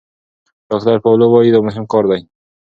ډاکتر 0.69 0.95
پاولو 1.03 1.25
وايي 1.29 1.51
دا 1.53 1.59
مهم 1.67 1.85
کار 1.91 2.03
دی. 2.11 2.21